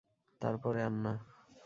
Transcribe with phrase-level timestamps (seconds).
[0.41, 1.13] তারপরে আর না।